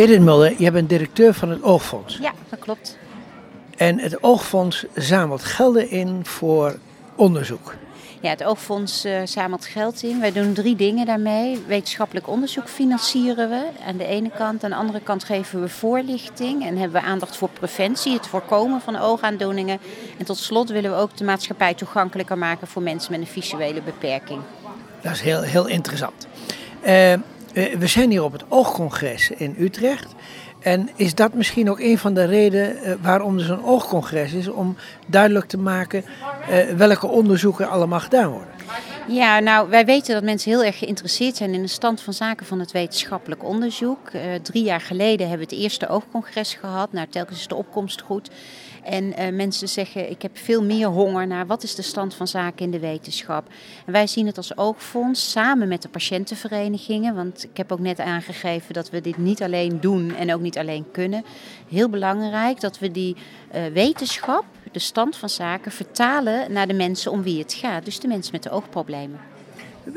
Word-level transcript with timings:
Edith 0.00 0.20
Mulder, 0.20 0.54
jij 0.58 0.72
bent 0.72 0.88
directeur 0.88 1.34
van 1.34 1.50
het 1.50 1.62
Oogfonds. 1.62 2.18
Ja, 2.20 2.32
dat 2.48 2.58
klopt. 2.58 2.98
En 3.76 3.98
het 3.98 4.22
Oogfonds 4.22 4.84
zamelt 4.94 5.44
gelden 5.44 5.90
in 5.90 6.24
voor 6.24 6.78
onderzoek. 7.14 7.74
Ja, 8.20 8.30
het 8.30 8.44
Oogfonds 8.44 9.04
uh, 9.04 9.20
zamelt 9.24 9.66
geld 9.66 10.02
in. 10.02 10.20
Wij 10.20 10.32
doen 10.32 10.52
drie 10.52 10.76
dingen 10.76 11.06
daarmee. 11.06 11.62
Wetenschappelijk 11.66 12.28
onderzoek 12.28 12.68
financieren 12.68 13.48
we 13.48 13.66
aan 13.86 13.96
de 13.96 14.04
ene 14.04 14.30
kant. 14.30 14.64
Aan 14.64 14.70
de 14.70 14.76
andere 14.76 15.00
kant 15.00 15.24
geven 15.24 15.60
we 15.60 15.68
voorlichting 15.68 16.66
en 16.66 16.76
hebben 16.76 17.00
we 17.00 17.06
aandacht 17.06 17.36
voor 17.36 17.48
preventie, 17.48 18.12
het 18.12 18.26
voorkomen 18.26 18.80
van 18.80 18.96
oogaandoeningen. 18.96 19.78
En 20.18 20.24
tot 20.24 20.38
slot 20.38 20.70
willen 20.70 20.90
we 20.90 20.96
ook 20.96 21.16
de 21.16 21.24
maatschappij 21.24 21.74
toegankelijker 21.74 22.38
maken 22.38 22.66
voor 22.66 22.82
mensen 22.82 23.12
met 23.12 23.20
een 23.20 23.26
visuele 23.26 23.82
beperking. 23.82 24.40
Dat 25.02 25.12
is 25.12 25.20
heel, 25.20 25.42
heel 25.42 25.66
interessant. 25.66 26.26
Uh, 26.86 27.14
we 27.52 27.86
zijn 27.86 28.10
hier 28.10 28.24
op 28.24 28.32
het 28.32 28.44
Oogcongres 28.48 29.30
in 29.30 29.54
Utrecht. 29.58 30.14
En 30.60 30.88
is 30.94 31.14
dat 31.14 31.34
misschien 31.34 31.70
ook 31.70 31.80
een 31.80 31.98
van 31.98 32.14
de 32.14 32.24
redenen 32.24 32.98
waarom 33.02 33.38
er 33.38 33.44
zo'n 33.44 33.64
oogcongres 33.64 34.32
is? 34.32 34.48
Om 34.48 34.76
duidelijk 35.06 35.46
te 35.46 35.58
maken 35.58 36.04
welke 36.76 37.06
onderzoeken 37.06 37.68
allemaal 37.68 38.00
gedaan 38.00 38.28
worden? 38.30 38.59
Ja, 39.10 39.38
nou, 39.38 39.68
wij 39.68 39.84
weten 39.84 40.14
dat 40.14 40.22
mensen 40.22 40.50
heel 40.50 40.64
erg 40.64 40.78
geïnteresseerd 40.78 41.36
zijn 41.36 41.54
in 41.54 41.62
de 41.62 41.68
stand 41.68 42.00
van 42.00 42.12
zaken 42.12 42.46
van 42.46 42.60
het 42.60 42.72
wetenschappelijk 42.72 43.44
onderzoek. 43.44 44.12
Uh, 44.12 44.22
drie 44.42 44.62
jaar 44.62 44.80
geleden 44.80 45.28
hebben 45.28 45.48
we 45.48 45.54
het 45.54 45.62
eerste 45.62 45.88
oogcongres 45.88 46.54
gehad. 46.54 46.92
Nou, 46.92 47.06
telkens 47.08 47.38
is 47.38 47.46
de 47.46 47.54
opkomst 47.54 48.00
goed. 48.00 48.30
En 48.82 49.04
uh, 49.04 49.32
mensen 49.32 49.68
zeggen, 49.68 50.10
ik 50.10 50.22
heb 50.22 50.38
veel 50.38 50.62
meer 50.62 50.86
honger 50.86 51.26
naar 51.26 51.46
wat 51.46 51.62
is 51.62 51.74
de 51.74 51.82
stand 51.82 52.14
van 52.14 52.28
zaken 52.28 52.64
in 52.64 52.70
de 52.70 52.78
wetenschap. 52.78 53.48
En 53.86 53.92
wij 53.92 54.06
zien 54.06 54.26
het 54.26 54.36
als 54.36 54.56
oogfonds 54.56 55.30
samen 55.30 55.68
met 55.68 55.82
de 55.82 55.88
patiëntenverenigingen. 55.88 57.14
Want 57.14 57.44
ik 57.44 57.56
heb 57.56 57.72
ook 57.72 57.78
net 57.78 58.00
aangegeven 58.00 58.74
dat 58.74 58.90
we 58.90 59.00
dit 59.00 59.16
niet 59.16 59.42
alleen 59.42 59.80
doen 59.80 60.14
en 60.16 60.34
ook 60.34 60.40
niet 60.40 60.58
alleen 60.58 60.86
kunnen. 60.92 61.24
Heel 61.68 61.88
belangrijk 61.88 62.60
dat 62.60 62.78
we 62.78 62.90
die 62.90 63.16
uh, 63.54 63.66
wetenschap, 63.72 64.44
de 64.72 64.78
stand 64.78 65.16
van 65.16 65.28
zaken, 65.28 65.72
vertalen 65.72 66.52
naar 66.52 66.66
de 66.66 66.72
mensen 66.72 67.12
om 67.12 67.22
wie 67.22 67.38
het 67.38 67.52
gaat. 67.52 67.84
Dus 67.84 68.00
de 68.00 68.08
mensen 68.08 68.32
met 68.32 68.42
de 68.42 68.50
oogproblemen. 68.50 69.20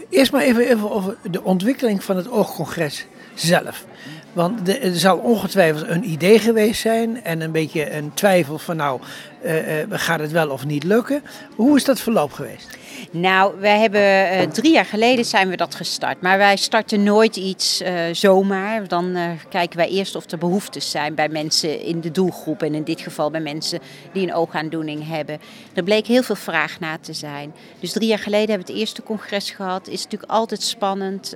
Eerst 0.09 0.31
maar 0.31 0.41
even, 0.41 0.67
even 0.67 0.91
over 0.91 1.17
de 1.31 1.43
ontwikkeling 1.43 2.03
van 2.03 2.17
het 2.17 2.29
oogcongres 2.29 3.05
zelf. 3.33 3.85
Want 4.33 4.69
er 4.69 4.95
zal 4.95 5.17
ongetwijfeld 5.17 5.87
een 5.87 6.09
idee 6.09 6.39
geweest 6.39 6.81
zijn 6.81 7.23
en 7.23 7.41
een 7.41 7.51
beetje 7.51 7.91
een 7.91 8.13
twijfel 8.13 8.57
van 8.57 8.75
nou, 8.75 9.01
uh, 9.43 9.77
uh, 9.77 9.83
gaat 9.89 10.19
het 10.19 10.31
wel 10.31 10.49
of 10.49 10.65
niet 10.65 10.83
lukken. 10.83 11.23
Hoe 11.55 11.75
is 11.77 11.83
dat 11.83 11.99
verloop 11.99 12.31
geweest? 12.31 12.77
Nou, 13.11 13.59
wij 13.59 13.79
hebben 13.79 14.01
uh, 14.01 14.41
drie 14.51 14.73
jaar 14.73 14.85
geleden 14.85 15.25
zijn 15.25 15.49
we 15.49 15.55
dat 15.55 15.75
gestart. 15.75 16.21
Maar 16.21 16.37
wij 16.37 16.55
starten 16.55 17.03
nooit 17.03 17.35
iets 17.35 17.83
zomaar. 18.11 18.87
Dan 18.87 19.17
kijken 19.49 19.77
wij 19.77 19.89
eerst 19.89 20.15
of 20.15 20.31
er 20.31 20.37
behoeftes 20.37 20.91
zijn 20.91 21.15
bij 21.15 21.29
mensen 21.29 21.81
in 21.81 22.01
de 22.01 22.11
doelgroep. 22.11 22.63
En 22.63 22.75
in 22.75 22.83
dit 22.83 23.01
geval 23.01 23.31
bij 23.31 23.41
mensen 23.41 23.79
die 24.13 24.27
een 24.27 24.33
oogaandoening 24.33 25.07
hebben. 25.07 25.39
Er 25.73 25.83
bleek 25.83 26.07
heel 26.07 26.23
veel 26.23 26.35
vraag 26.35 26.79
naar 26.79 26.99
te 26.99 27.13
zijn. 27.13 27.53
Dus 27.79 27.91
drie 27.91 28.07
jaar 28.07 28.19
geleden 28.19 28.49
hebben 28.49 28.67
we 28.67 28.71
het 28.71 28.81
eerste 28.81 29.03
congres 29.03 29.51
gehad. 29.51 29.87
Is 29.87 30.03
natuurlijk 30.03 30.31
altijd 30.31 30.61
spannend. 30.61 31.35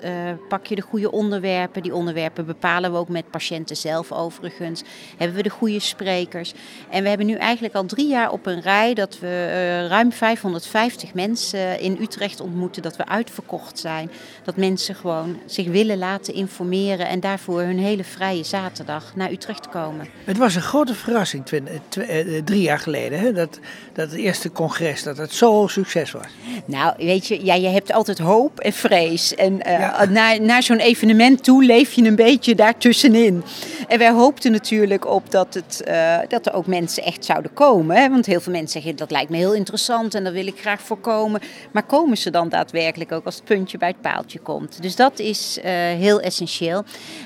pak 0.49 0.65
je 0.65 0.75
de 0.75 0.81
goede 0.81 1.11
onderwerpen. 1.11 1.83
Die 1.83 1.93
onderwerpen 1.93 2.45
bepalen 2.45 2.86
we 2.91 2.97
ook 2.97 3.09
met 3.09 3.29
patiënten 3.29 3.77
zelf 3.77 4.11
overigens. 4.11 4.83
Hebben 5.17 5.37
we 5.37 5.43
de 5.43 5.49
goede 5.49 5.79
sprekers. 5.79 6.53
En 6.89 7.03
we 7.03 7.09
hebben 7.09 7.27
nu 7.27 7.33
eigenlijk 7.33 7.75
al 7.75 7.85
drie 7.85 8.07
jaar 8.07 8.31
op 8.31 8.45
een 8.45 8.61
rij 8.61 8.93
dat 8.93 9.19
we 9.19 9.85
ruim 9.87 10.11
550 10.11 11.13
mensen 11.13 11.79
in 11.79 11.97
Utrecht 12.01 12.39
ontmoeten, 12.39 12.81
dat 12.81 12.95
we 12.95 13.05
uitverkocht 13.05 13.79
zijn. 13.79 14.11
Dat 14.43 14.55
mensen 14.55 14.95
gewoon 14.95 15.39
zich 15.45 15.67
willen 15.67 15.97
laten 15.97 16.33
informeren 16.33 17.07
en 17.07 17.19
daarvoor 17.19 17.61
hun 17.61 17.79
hele 17.79 18.03
vrije 18.03 18.43
zaterdag 18.43 19.15
naar 19.15 19.31
Utrecht 19.31 19.69
komen. 19.69 20.07
Het 20.23 20.37
was 20.37 20.55
een 20.55 20.61
grote 20.61 20.93
verrassing 20.95 21.45
eh, 21.49 22.41
drie 22.43 22.61
jaar 22.61 22.79
geleden, 22.79 23.19
hè? 23.19 23.33
Dat, 23.33 23.59
dat 23.93 24.11
het 24.11 24.19
eerste 24.19 24.51
congres, 24.51 25.03
dat 25.03 25.17
het 25.17 25.33
zo 25.33 25.67
succes 25.67 26.11
was. 26.11 26.25
Nou, 26.65 26.93
weet 26.97 27.27
je, 27.27 27.45
ja, 27.45 27.53
je 27.53 27.67
hebt 27.67 27.91
altijd 27.91 28.17
hoop 28.17 28.59
en 28.59 28.73
vrees. 28.73 29.35
En 29.35 29.53
uh, 29.53 29.79
ja. 29.79 30.05
naar, 30.05 30.41
naar 30.41 30.63
zo'n 30.63 30.79
evenement 30.79 31.43
toe 31.43 31.63
leef 31.65 31.93
je 31.93 32.03
een 32.03 32.15
beetje 32.15 32.55
daartussenin. 32.77 33.43
En 33.87 33.97
wij 33.97 34.11
hoopten 34.11 34.51
natuurlijk 34.51 35.05
op 35.05 35.31
dat, 35.31 35.53
het, 35.53 35.83
uh, 35.87 36.17
dat 36.27 36.45
er 36.45 36.53
ook 36.53 36.67
mensen 36.67 37.03
echt 37.03 37.25
zouden 37.25 37.53
komen. 37.53 38.11
Want 38.11 38.25
heel 38.25 38.41
veel 38.41 38.51
mensen 38.51 38.81
zeggen, 38.81 38.95
dat 38.95 39.11
lijkt 39.11 39.29
me 39.29 39.37
heel 39.37 39.53
interessant 39.53 40.15
en 40.15 40.23
dat 40.23 40.33
wil 40.33 40.47
ik 40.47 40.59
graag 40.59 40.81
voorkomen. 40.81 41.41
Maar 41.71 41.83
komen 41.83 42.17
ze 42.17 42.29
dan 42.29 42.49
daadwerkelijk 42.49 43.11
ook 43.11 43.25
als 43.25 43.35
het 43.35 43.43
puntje 43.43 43.77
bij 43.77 43.87
het 43.87 44.01
paaltje 44.01 44.39
komt? 44.39 44.81
Dus 44.81 44.95
dat 44.95 45.19
is 45.19 45.57
uh, 45.57 45.63
heel 45.73 46.19
essentieel. 46.19 46.83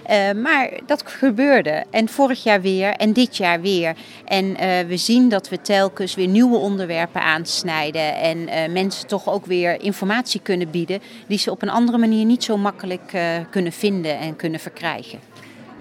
Uh, 0.09 0.31
maar 0.31 0.72
dat 0.85 1.03
gebeurde. 1.06 1.83
En 1.89 2.09
vorig 2.09 2.44
jaar 2.44 2.62
weer 2.62 2.94
en 2.94 3.13
dit 3.13 3.38
jaar 3.38 3.62
weer. 3.62 3.95
En 4.25 4.56
we 4.88 4.97
zien 4.97 5.29
dat 5.29 5.50
we 5.50 5.62
telkens 5.62 6.16
weer 6.16 6.28
nieuwe 6.28 6.57
onderwerpen 6.57 7.22
aansnijden. 7.22 8.16
En 8.16 8.72
mensen 8.72 9.07
toch 9.07 9.29
ook 9.29 9.45
weer 9.45 9.81
informatie 9.81 10.41
kunnen 10.41 10.72
bieden 10.72 11.01
die 11.28 11.38
ze 11.38 11.51
op 11.51 11.62
een 11.62 11.69
andere 11.69 11.97
manier 11.97 12.25
niet 12.25 12.44
zo 12.44 12.57
makkelijk 12.57 13.13
kunnen 13.50 13.72
vinden 13.72 14.18
en 14.19 14.35
kunnen 14.35 14.59
verkrijgen. 14.59 15.19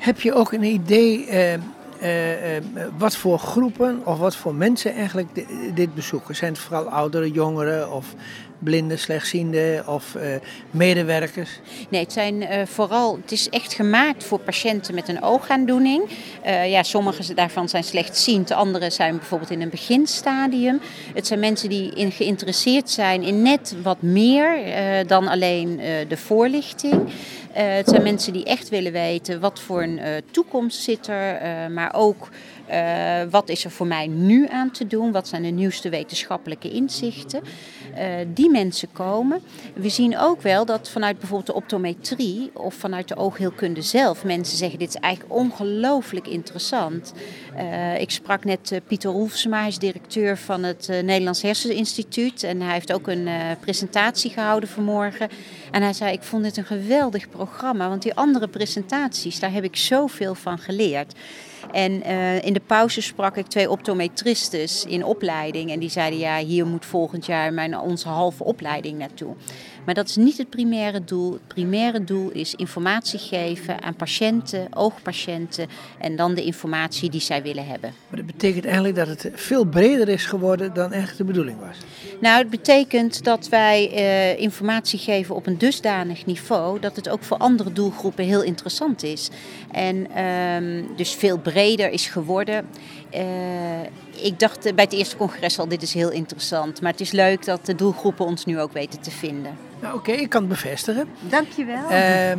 Heb 0.00 0.20
je 0.20 0.34
ook 0.34 0.52
een 0.52 0.64
idee 0.64 1.26
uh, 1.26 1.52
uh, 1.52 1.60
wat 2.98 3.16
voor 3.16 3.38
groepen 3.38 4.00
of 4.04 4.18
wat 4.18 4.36
voor 4.36 4.54
mensen 4.54 4.94
eigenlijk 4.94 5.28
dit 5.74 5.94
bezoeken? 5.94 6.36
Zijn 6.36 6.52
het 6.52 6.60
vooral 6.60 6.88
ouderen, 6.88 7.30
jongeren 7.30 7.92
of 7.92 8.14
blinden, 8.60 8.98
slechtzienden 8.98 9.88
of 9.88 10.14
uh, 10.14 10.22
medewerkers? 10.70 11.50
Nee, 11.88 12.02
het 12.02 12.12
zijn 12.12 12.68
vooral, 12.68 13.18
het 13.22 13.32
is 13.32 13.48
echt 13.48 13.72
gemaakt 13.72 14.24
voor 14.24 14.38
patiënten 14.38 14.94
met 14.94 15.08
een 15.08 15.22
oogaandoening. 15.22 16.02
ja, 16.44 16.82
sommige 16.82 17.34
daarvan 17.34 17.68
zijn 17.68 17.84
slechtziend, 17.84 18.50
andere 18.50 18.90
zijn 18.90 19.16
bijvoorbeeld 19.16 19.50
in 19.50 19.60
een 19.60 19.70
beginstadium. 19.70 20.80
Het 21.14 21.26
zijn 21.26 21.40
mensen 21.40 21.68
die 21.68 22.10
geïnteresseerd 22.10 22.90
zijn 22.90 23.22
in 23.22 23.42
net 23.42 23.76
wat 23.82 24.02
meer 24.02 24.58
dan 25.06 25.28
alleen 25.28 25.80
de 26.08 26.16
voorlichting. 26.16 27.08
Uh, 27.56 27.56
het 27.56 27.88
zijn 27.88 28.02
mensen 28.02 28.32
die 28.32 28.44
echt 28.44 28.68
willen 28.68 28.92
weten 28.92 29.40
wat 29.40 29.60
voor 29.60 29.82
een 29.82 29.98
uh, 29.98 30.04
toekomst 30.30 30.82
zit 30.82 31.06
er, 31.06 31.42
uh, 31.42 31.74
maar 31.74 31.94
ook 31.94 32.28
wat 33.30 33.48
is 33.48 33.64
er 33.64 33.70
voor 33.70 33.86
mij 33.86 34.06
nu 34.06 34.48
aan 34.48 34.70
te 34.70 34.86
doen, 34.86 35.12
wat 35.12 35.28
zijn 35.28 35.42
de 35.42 35.48
nieuwste 35.48 35.88
wetenschappelijke 35.88 36.70
inzichten. 36.70 37.42
Die 38.34 38.50
mensen 38.50 38.88
komen. 38.92 39.40
We 39.74 39.88
zien 39.88 40.18
ook 40.18 40.42
wel 40.42 40.64
dat 40.64 40.88
vanuit 40.88 41.18
bijvoorbeeld 41.18 41.46
de 41.46 41.54
optometrie 41.54 42.50
of 42.54 42.74
vanuit 42.74 43.08
de 43.08 43.16
oogheelkunde 43.16 43.82
zelf 43.82 44.24
mensen 44.24 44.56
zeggen 44.56 44.78
dit 44.78 44.88
is 44.88 44.94
eigenlijk 44.94 45.34
ongelooflijk 45.34 46.26
interessant. 46.26 47.12
ik 47.98 48.10
sprak 48.10 48.44
net 48.44 48.80
Pieter 48.86 49.10
Roelfsema, 49.10 49.58
hij 49.58 49.68
is 49.68 49.78
directeur 49.78 50.36
van 50.38 50.62
het 50.62 50.88
Nederlands 50.88 51.42
Herseninstituut 51.42 52.42
en 52.42 52.60
hij 52.60 52.72
heeft 52.72 52.92
ook 52.92 53.08
een 53.08 53.28
presentatie 53.60 54.30
gehouden 54.30 54.68
vanmorgen. 54.68 55.28
En 55.70 55.82
hij 55.82 55.92
zei 55.92 56.12
ik 56.12 56.22
vond 56.22 56.42
dit 56.42 56.56
een 56.56 56.64
geweldig 56.64 57.28
programma. 57.28 57.88
Want 57.88 58.02
die 58.02 58.14
andere 58.14 58.48
presentaties, 58.48 59.40
daar 59.40 59.52
heb 59.52 59.64
ik 59.64 59.76
zoveel 59.76 60.34
van 60.34 60.58
geleerd. 60.58 61.14
En 61.72 62.02
in 62.42 62.52
de 62.52 62.62
pauze 62.66 63.00
sprak 63.00 63.36
ik 63.36 63.46
twee 63.46 63.70
optometristes 63.70 64.84
in 64.84 65.04
opleiding. 65.04 65.70
En 65.70 65.78
die 65.78 65.88
zeiden, 65.88 66.18
ja, 66.18 66.38
hier 66.38 66.66
moet 66.66 66.86
volgend 66.86 67.26
jaar 67.26 67.52
mijn, 67.52 67.74
onze 67.82 68.08
halve 68.08 68.44
opleiding 68.44 68.98
naartoe. 68.98 69.34
Maar 69.90 69.98
dat 69.98 70.08
is 70.08 70.16
niet 70.16 70.38
het 70.38 70.50
primaire 70.50 71.04
doel. 71.04 71.32
Het 71.32 71.46
primaire 71.46 72.04
doel 72.04 72.30
is 72.30 72.54
informatie 72.54 73.18
geven 73.18 73.82
aan 73.82 73.94
patiënten, 73.94 74.66
oogpatiënten. 74.70 75.68
En 75.98 76.16
dan 76.16 76.34
de 76.34 76.44
informatie 76.44 77.10
die 77.10 77.20
zij 77.20 77.42
willen 77.42 77.66
hebben. 77.66 77.94
Maar 78.08 78.18
dat 78.18 78.26
betekent 78.26 78.64
eigenlijk 78.64 78.96
dat 78.96 79.06
het 79.06 79.30
veel 79.34 79.64
breder 79.64 80.08
is 80.08 80.24
geworden 80.24 80.74
dan 80.74 80.92
echt 80.92 81.16
de 81.16 81.24
bedoeling 81.24 81.58
was? 81.58 81.76
Nou, 82.20 82.38
het 82.38 82.50
betekent 82.50 83.24
dat 83.24 83.48
wij 83.48 83.90
uh, 83.92 84.40
informatie 84.40 84.98
geven 84.98 85.34
op 85.34 85.46
een 85.46 85.58
dusdanig 85.58 86.26
niveau 86.26 86.80
dat 86.80 86.96
het 86.96 87.08
ook 87.08 87.22
voor 87.22 87.36
andere 87.36 87.72
doelgroepen 87.72 88.24
heel 88.24 88.42
interessant 88.42 89.02
is. 89.02 89.28
En 89.70 90.24
um, 90.24 90.86
dus 90.96 91.14
veel 91.14 91.38
breder 91.38 91.90
is 91.90 92.06
geworden. 92.06 92.66
Uh, 93.14 93.20
ik 94.22 94.38
dacht 94.38 94.74
bij 94.74 94.84
het 94.84 94.92
eerste 94.92 95.16
congres 95.16 95.58
al, 95.58 95.68
dit 95.68 95.82
is 95.82 95.94
heel 95.94 96.10
interessant. 96.10 96.80
Maar 96.80 96.90
het 96.90 97.00
is 97.00 97.10
leuk 97.10 97.44
dat 97.44 97.66
de 97.66 97.74
doelgroepen 97.74 98.26
ons 98.26 98.44
nu 98.44 98.60
ook 98.60 98.72
weten 98.72 99.00
te 99.00 99.10
vinden. 99.10 99.68
Nou, 99.80 99.94
Oké, 99.94 100.10
okay, 100.10 100.22
ik 100.22 100.28
kan 100.28 100.40
het 100.40 100.50
bevestigen. 100.50 101.08
Dankjewel. 101.20 101.90
Uh, 101.90 102.30
uh, 102.30 102.36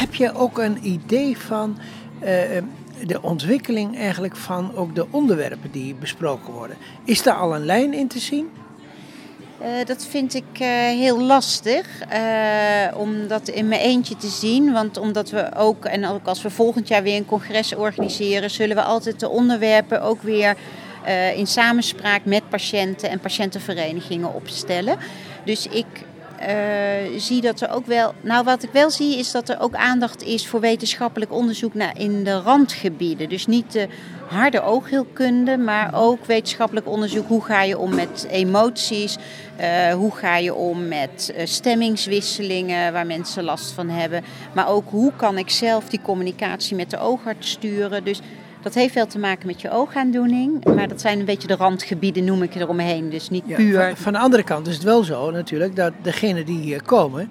heb 0.00 0.14
je 0.14 0.34
ook 0.34 0.58
een 0.58 0.78
idee 0.86 1.38
van 1.38 1.78
de 3.06 3.22
ontwikkeling 3.22 3.98
eigenlijk 3.98 4.36
van 4.36 4.76
ook 4.76 4.94
de 4.94 5.06
onderwerpen 5.10 5.70
die 5.70 5.94
besproken 5.94 6.52
worden? 6.52 6.76
Is 7.04 7.22
daar 7.22 7.34
al 7.34 7.54
een 7.54 7.64
lijn 7.64 7.94
in 7.94 8.08
te 8.08 8.18
zien? 8.18 8.50
Uh, 9.64 9.68
dat 9.84 10.06
vind 10.06 10.34
ik 10.34 10.60
uh, 10.60 10.68
heel 10.78 11.20
lastig 11.20 11.86
uh, 12.12 12.98
om 12.98 13.28
dat 13.28 13.48
in 13.48 13.68
mijn 13.68 13.80
eentje 13.80 14.16
te 14.16 14.28
zien. 14.28 14.72
Want 14.72 14.96
omdat 14.96 15.30
we 15.30 15.54
ook, 15.56 15.84
en 15.84 16.06
ook 16.06 16.26
als 16.26 16.42
we 16.42 16.50
volgend 16.50 16.88
jaar 16.88 17.02
weer 17.02 17.16
een 17.16 17.26
congres 17.26 17.74
organiseren, 17.74 18.50
zullen 18.50 18.76
we 18.76 18.82
altijd 18.82 19.20
de 19.20 19.28
onderwerpen 19.28 20.02
ook 20.02 20.22
weer 20.22 20.56
in 21.34 21.46
samenspraak 21.46 22.24
met 22.24 22.48
patiënten 22.48 23.10
en 23.10 23.20
patiëntenverenigingen 23.20 24.34
opstellen. 24.34 24.98
Dus 25.44 25.66
ik 25.66 25.86
zie 27.16 27.40
dat 27.40 27.60
er 27.60 27.70
ook 27.70 27.86
wel. 27.86 28.14
Nou, 28.20 28.44
wat 28.44 28.62
ik 28.62 28.70
wel 28.72 28.90
zie 28.90 29.18
is 29.18 29.30
dat 29.30 29.48
er 29.48 29.60
ook 29.60 29.74
aandacht 29.74 30.22
is 30.22 30.46
voor 30.46 30.60
wetenschappelijk 30.60 31.32
onderzoek 31.32 31.74
naar 31.74 31.98
in 31.98 32.24
de 32.24 32.40
randgebieden. 32.40 33.28
Dus 33.28 33.46
niet 33.46 33.72
de 33.72 33.88
harde 34.26 34.62
oogheelkunde, 34.62 35.56
maar 35.56 35.90
ook 35.94 36.24
wetenschappelijk 36.24 36.88
onderzoek. 36.88 37.28
Hoe 37.28 37.44
ga 37.44 37.62
je 37.62 37.78
om 37.78 37.94
met 37.94 38.26
emoties? 38.30 39.16
Uh, 39.60 39.92
hoe 39.92 40.14
ga 40.14 40.36
je 40.36 40.54
om 40.54 40.88
met 40.88 41.34
stemmingswisselingen 41.44 42.92
waar 42.92 43.06
mensen 43.06 43.44
last 43.44 43.70
van 43.70 43.88
hebben? 43.88 44.24
Maar 44.54 44.68
ook 44.68 44.90
hoe 44.90 45.12
kan 45.16 45.38
ik 45.38 45.50
zelf 45.50 45.88
die 45.88 46.00
communicatie 46.02 46.76
met 46.76 46.90
de 46.90 46.98
oogarts 46.98 47.50
sturen? 47.50 48.04
Dus 48.04 48.20
dat 48.64 48.74
heeft 48.74 48.94
wel 48.94 49.06
te 49.06 49.18
maken 49.18 49.46
met 49.46 49.60
je 49.60 49.70
oogaandoening, 49.70 50.64
maar 50.64 50.88
dat 50.88 51.00
zijn 51.00 51.18
een 51.18 51.24
beetje 51.24 51.48
de 51.48 51.56
randgebieden, 51.56 52.24
noem 52.24 52.42
ik 52.42 52.54
eromheen. 52.54 53.10
Dus 53.10 53.30
niet 53.30 53.54
puur. 53.54 53.86
Van, 53.86 53.96
van, 53.96 54.12
de 54.12 54.18
andere 54.18 54.42
kant 54.42 54.66
is 54.66 54.74
het 54.74 54.82
wel 54.82 55.04
zo 55.04 55.30
natuurlijk 55.30 55.76
dat 55.76 55.92
degenen 56.02 56.46
die 56.46 56.58
hier 56.58 56.82
komen, 56.82 57.28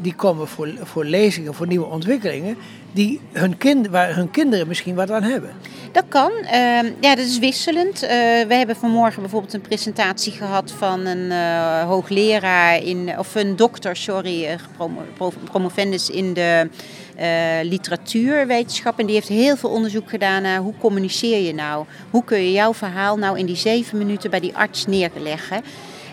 die 0.00 0.14
komen 0.14 0.48
voor, 0.48 0.68
voor 0.82 1.04
lezingen, 1.04 1.54
voor 1.54 1.66
nieuwe 1.66 1.86
ontwikkelingen, 1.86 2.56
die 2.92 3.20
hun 3.32 3.56
kind, 3.56 3.88
waar 3.88 4.14
hun 4.14 4.30
kinderen 4.30 4.68
misschien 4.68 4.94
wat 4.94 5.10
aan 5.10 5.22
hebben. 5.22 5.50
Dat 5.92 6.04
kan. 6.08 6.32
Uh, 6.42 6.50
ja, 7.00 7.14
dat 7.14 7.18
is 7.18 7.38
wisselend. 7.38 8.00
we 8.00 8.54
hebben 8.54 8.76
vanmorgen 8.76 9.22
bijvoorbeeld 9.22 9.52
een 9.52 9.60
presentatie 9.60 10.32
gehad 10.32 10.72
van 10.78 11.06
een 11.06 11.32
hoogleraar 11.86 12.82
in, 12.82 13.18
of 13.18 13.34
een 13.34 13.56
dokter, 13.56 13.96
sorry, 13.96 14.58
promovendus 15.50 16.10
in 16.10 16.32
de 16.32 16.68
literatuurwetenschap. 17.62 18.98
En 18.98 19.06
die 19.06 19.14
heeft 19.14 19.28
heel 19.28 19.56
veel 19.56 19.70
onderzoek 19.70 20.10
gedaan 20.10 20.42
naar 20.42 20.60
hoe 20.60 20.74
communiceer 20.78 21.40
je 21.40 21.54
nou? 21.54 21.84
Hoe 22.10 22.24
kun 22.24 22.38
je 22.38 22.52
jouw 22.52 22.74
verhaal 22.74 23.16
nou 23.16 23.38
in 23.38 23.46
die 23.46 23.56
zeven 23.56 23.98
minuten 23.98 24.30
bij 24.30 24.40
die 24.40 24.56
arts 24.56 24.86
neerleggen? 24.86 25.62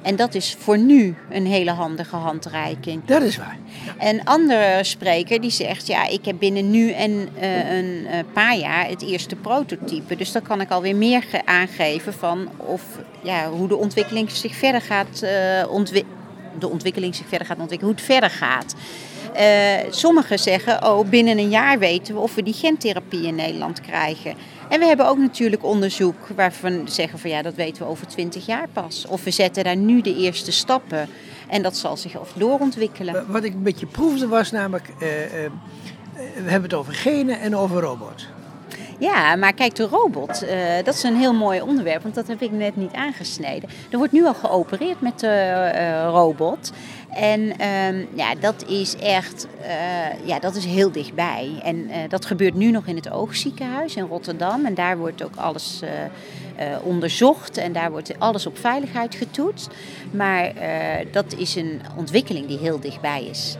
En 0.04 0.16
dat 0.16 0.36
is 0.36 0.56
voor 0.60 0.78
nu 0.78 1.16
een 1.30 1.46
hele 1.46 1.72
handige 1.72 2.16
handreiking. 2.16 3.06
Dat 3.06 3.22
is 3.22 3.38
waar. 3.38 3.58
Een 4.00 4.26
andere 4.26 4.80
spreker 4.82 5.42
die 5.42 5.52
zegt, 5.52 5.88
ja, 5.88 6.08
ik 6.08 6.26
heb 6.26 6.36
binnen 6.40 6.72
nu 6.72 6.92
en 6.92 7.12
uh, 7.12 7.78
een 7.78 8.06
uh, 8.06 8.20
paar 8.34 8.58
jaar 8.58 8.88
het 8.88 9.02
eerste 9.02 9.36
prototype. 9.36 10.16
Dus 10.16 10.32
dan 10.32 10.42
kan 10.42 10.62
ik 10.62 10.72
alweer 10.72 10.96
meer 10.96 11.24
aangeven 11.46 12.14
van 12.14 12.50
of, 12.58 12.82
ja, 13.22 13.50
hoe 13.50 13.68
de 13.68 13.78
ontwikkeling 13.78 14.32
zich 14.32 14.56
verder 14.56 14.82
gaat 14.82 15.22
uh, 15.24 15.72
ontwikkelen. 15.72 16.22
De 16.60 16.70
ontwikkeling 16.70 17.16
zich 17.16 17.28
verder 17.28 17.48
gaat 17.48 17.60
ontwikkelen, 17.60 17.94
hoe 17.94 18.02
het 18.02 18.12
verder 18.12 18.30
gaat. 18.30 18.76
Uh, 19.40 19.92
sommigen 19.92 20.40
zeggen, 20.40 20.86
oh, 20.86 21.10
binnen 21.10 21.38
een 21.38 21.50
jaar 21.50 21.80
weten 21.80 22.14
we 22.14 22.20
of 22.20 22.36
we 22.36 22.44
die 22.44 22.54
gentherapie 22.54 23.28
in 23.28 23.36
Nederland 23.36 23.82
krijgen. 23.82 24.36
En 24.74 24.80
we 24.80 24.86
hebben 24.86 25.08
ook 25.08 25.18
natuurlijk 25.18 25.64
onderzoek 25.64 26.28
waarvan 26.36 26.84
we 26.84 26.92
zeggen 26.92 27.20
van 27.20 27.30
ja, 27.30 27.42
dat 27.42 27.54
weten 27.54 27.84
we 27.84 27.90
over 27.90 28.08
twintig 28.08 28.46
jaar 28.46 28.68
pas. 28.74 29.06
Of 29.08 29.24
we 29.24 29.32
zetten 29.32 29.64
daar 29.64 29.76
nu 29.76 30.02
de 30.02 30.16
eerste 30.16 30.52
stappen 30.52 31.10
en 31.48 31.62
dat 31.62 31.78
zal 31.78 31.98
zich 31.98 32.18
doorontwikkelen. 32.36 33.32
Wat 33.32 33.44
ik 33.44 33.54
een 33.54 33.64
beetje 33.64 33.86
proefde 33.86 34.28
was 34.28 34.52
namelijk, 34.52 34.90
uh, 35.00 35.24
uh, 35.24 35.50
we 36.14 36.50
hebben 36.50 36.70
het 36.70 36.74
over 36.74 36.94
genen 36.94 37.40
en 37.40 37.56
over 37.56 37.82
robots. 37.82 38.28
Ja, 39.04 39.36
maar 39.36 39.54
kijk, 39.54 39.76
de 39.76 39.84
robot, 39.84 40.44
uh, 40.44 40.50
dat 40.84 40.94
is 40.94 41.04
een 41.04 41.16
heel 41.16 41.34
mooi 41.34 41.62
onderwerp, 41.62 42.04
want 42.04 42.16
dat 42.16 42.28
heb 42.28 42.42
ik 42.42 42.52
net 42.52 42.76
niet 42.76 42.94
aangesneden. 42.94 43.70
Er 43.92 43.98
wordt 43.98 44.14
nu 44.14 44.26
al 44.26 44.34
geopereerd 44.34 45.02
met 45.02 45.20
de 45.20 45.72
uh, 45.76 46.10
robot. 46.10 46.72
En 47.10 47.42
um, 47.42 48.08
ja, 48.14 48.36
dat 48.36 48.66
is 48.68 48.96
echt 48.96 49.48
uh, 49.62 50.28
ja, 50.28 50.40
dat 50.40 50.56
is 50.56 50.66
heel 50.66 50.92
dichtbij. 50.92 51.60
En 51.64 51.90
dat 52.10 52.26
gebeurt 52.26 52.54
nu 52.54 52.72
nog 52.72 52.86
in 52.86 52.96
het 52.96 53.12
Oogziekenhuis 53.12 53.96
in 53.96 54.06
Rotterdam. 54.06 54.66
En 54.66 54.74
daar 54.74 54.98
wordt 54.98 55.24
ook 55.24 55.36
alles 55.36 55.82
onderzocht 56.84 57.58
en 57.58 57.72
daar 57.72 57.92
wordt 57.92 58.20
alles 58.20 58.46
op 58.46 58.58
veiligheid 58.58 59.16
getoetst. 59.16 59.70
Maar 60.12 60.54
dat 61.12 61.34
is 61.38 61.56
een 61.56 61.82
ontwikkeling 61.98 62.48
die 62.48 62.58
heel 62.58 62.80
dichtbij 62.80 63.26
is. 63.26 63.58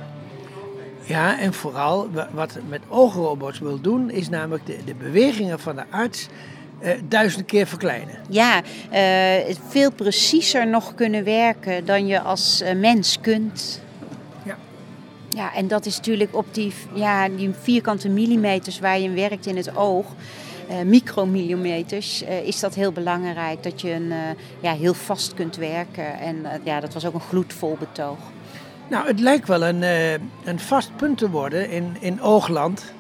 Ja, 1.06 1.40
en 1.40 1.54
vooral 1.54 2.10
wat 2.32 2.58
met 2.70 2.82
oogrobots 2.88 3.60
wil 3.60 3.82
doen, 3.82 4.10
is 4.10 4.30
namelijk 4.30 4.66
de, 4.66 4.78
de 4.86 4.96
bewegingen 4.96 5.60
van 5.60 5.76
de 5.76 5.84
arts 5.90 6.28
uh, 6.84 6.90
duizend 7.08 7.46
keer 7.46 7.68
verkleinen. 7.68 8.16
Ja, 8.30 8.62
uh, 8.94 9.56
veel 9.68 9.92
preciezer 9.92 10.68
nog 10.68 10.96
kunnen 10.96 11.24
werken 11.24 11.86
dan 11.86 12.08
je 12.08 12.22
als 12.22 12.62
uh, 12.62 12.74
mens 12.74 13.20
kunt. 13.22 13.82
Ja. 14.46 14.58
Ja, 15.30 15.54
en 15.54 15.68
dat 15.68 15.86
is 15.86 15.96
natuurlijk 15.96 16.36
op 16.36 16.46
die, 16.52 16.74
ja, 16.94 17.30
die 17.30 17.52
vierkante 17.62 18.10
millimeters 18.10 18.80
waar 18.80 19.00
je 19.00 19.10
werkt 19.10 19.46
in 19.46 19.58
het 19.58 19.76
oog. 19.76 20.06
Micromillimeters 20.86 22.22
is 22.44 22.60
dat 22.60 22.76
heel 22.76 22.92
belangrijk. 22.92 23.64
Dat 23.64 23.82
je 23.82 23.92
een, 23.92 24.14
ja, 24.60 24.74
heel 24.74 24.94
vast 24.94 25.34
kunt 25.34 25.56
werken. 25.56 26.20
En 26.20 26.46
ja, 26.64 26.80
dat 26.80 26.94
was 26.94 27.06
ook 27.06 27.14
een 27.14 27.20
gloedvol 27.20 27.78
betoog. 27.80 28.18
Nou, 28.88 29.08
het 29.08 29.20
lijkt 29.20 29.48
wel 29.48 29.64
een, 29.64 29.82
uh, 29.82 30.12
een 30.44 30.60
vast 30.60 30.96
punt 30.96 31.18
te 31.18 31.30
worden 31.30 31.70
in, 31.70 31.98
in 32.00 32.22
Oogland. 32.22 32.94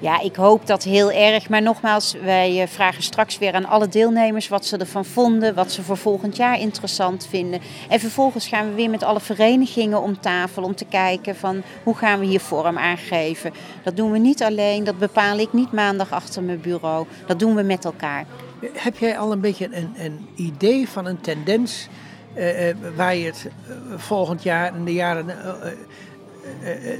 Ja, 0.00 0.20
ik 0.20 0.36
hoop 0.36 0.66
dat 0.66 0.82
heel 0.82 1.12
erg. 1.12 1.48
Maar 1.48 1.62
nogmaals, 1.62 2.14
wij 2.22 2.62
eh, 2.62 2.68
vragen 2.68 3.02
straks 3.02 3.38
weer 3.38 3.52
aan 3.54 3.64
alle 3.64 3.88
deelnemers 3.88 4.48
wat 4.48 4.66
ze 4.66 4.76
ervan 4.76 5.04
vonden, 5.04 5.54
wat 5.54 5.72
ze 5.72 5.82
voor 5.82 5.96
volgend 5.96 6.36
jaar 6.36 6.60
interessant 6.60 7.26
vinden. 7.30 7.60
En 7.88 8.00
vervolgens 8.00 8.48
gaan 8.48 8.68
we 8.68 8.74
weer 8.74 8.90
met 8.90 9.02
alle 9.02 9.20
verenigingen 9.20 10.02
om 10.02 10.20
tafel 10.20 10.62
om 10.62 10.74
te 10.74 10.84
kijken 10.84 11.36
van 11.36 11.62
hoe 11.82 11.94
gaan 11.94 12.18
we 12.18 12.26
hier 12.26 12.40
vorm 12.40 12.78
aangeven. 12.78 13.52
Dat 13.82 13.96
doen 13.96 14.10
we 14.10 14.18
niet 14.18 14.42
alleen, 14.42 14.84
dat 14.84 14.98
bepaal 14.98 15.38
ik 15.38 15.52
niet 15.52 15.72
maandag 15.72 16.12
achter 16.12 16.42
mijn 16.42 16.60
bureau. 16.60 17.06
Dat 17.26 17.38
doen 17.38 17.54
we 17.54 17.62
met 17.62 17.84
elkaar. 17.84 18.26
Heb 18.72 18.96
jij 18.96 19.18
al 19.18 19.32
een 19.32 19.40
beetje 19.40 19.68
een, 19.72 19.94
een 19.96 20.28
idee 20.34 20.88
van 20.88 21.06
een 21.06 21.20
tendens 21.20 21.88
uh, 22.38 22.74
waar 22.96 23.16
je 23.16 23.26
het 23.26 23.48
volgend 23.96 24.42
jaar 24.42 24.74
en 24.74 24.84
de 24.84 24.92
jaren 24.92 25.26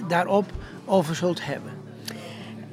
daarop 0.08 0.46
over 0.84 1.14
zult 1.14 1.44
hebben? 1.44 1.72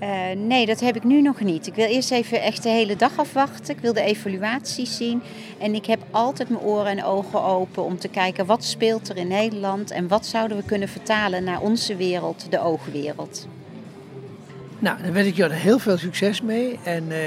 Uh, 0.02 0.32
nee, 0.38 0.66
dat 0.66 0.80
heb 0.80 0.96
ik 0.96 1.04
nu 1.04 1.22
nog 1.22 1.40
niet. 1.40 1.68
Ik 1.68 1.76
wil 1.76 1.86
eerst 1.86 2.12
even 2.12 2.42
echt 2.42 2.64
de 2.64 2.70
hele 2.70 2.96
dag 2.96 3.18
afwachten. 3.18 3.76
Ik 3.76 3.82
wil 3.82 3.94
de 3.94 4.02
evaluatie 4.02 4.86
zien. 4.86 5.22
En 5.58 5.76
ik 5.76 5.86
heb 5.86 6.00
altijd 6.12 6.50
mijn 6.50 6.64
oren 6.64 6.98
en 6.98 7.04
ogen 7.04 7.44
open 7.44 7.84
om 7.84 7.98
te 7.98 8.08
kijken 8.08 8.46
wat 8.46 8.64
speelt 8.64 9.10
er 9.10 9.18
in 9.18 9.28
Nederland 9.28 9.92
en 9.92 10.08
wat 10.08 10.26
zouden 10.26 10.58
we 10.58 10.64
kunnen 10.64 10.88
vertalen 10.88 11.44
naar 11.44 11.62
onze 11.62 11.96
wereld, 11.96 12.52
de 12.52 12.60
oogwereld. 12.60 13.48
Nou, 14.80 15.02
dan 15.04 15.12
wens 15.12 15.28
ik 15.28 15.36
jou 15.36 15.52
er 15.52 15.58
heel 15.58 15.80
veel 15.80 15.98
succes 15.98 16.42
mee. 16.42 16.80
En 16.84 17.04
uh, 17.08 17.18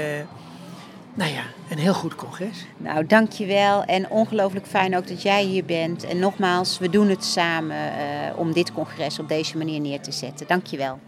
nou 1.19 1.31
ja, 1.31 1.43
een 1.69 1.77
heel 1.77 1.93
goed 1.93 2.15
congres. 2.15 2.65
Nou, 2.77 3.05
dankjewel. 3.05 3.83
En 3.83 4.09
ongelooflijk 4.09 4.65
fijn 4.65 4.97
ook 4.97 5.07
dat 5.07 5.21
jij 5.21 5.43
hier 5.43 5.65
bent. 5.65 6.03
En 6.03 6.19
nogmaals, 6.19 6.77
we 6.77 6.89
doen 6.89 7.09
het 7.09 7.23
samen 7.23 7.75
uh, 7.75 8.39
om 8.39 8.53
dit 8.53 8.73
congres 8.73 9.19
op 9.19 9.27
deze 9.27 9.57
manier 9.57 9.79
neer 9.79 10.01
te 10.01 10.11
zetten. 10.11 10.47
Dankjewel. 10.47 10.99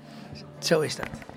Zo 0.60 0.80
is 0.80 0.96
dat. 0.96 1.31